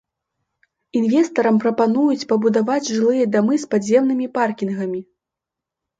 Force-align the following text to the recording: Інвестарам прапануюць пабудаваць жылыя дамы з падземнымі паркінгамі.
Інвестарам 1.01 1.59
прапануюць 1.65 2.27
пабудаваць 2.33 2.91
жылыя 2.97 3.25
дамы 3.39 3.55
з 3.65 3.73
падземнымі 3.75 4.27
паркінгамі. 4.39 5.01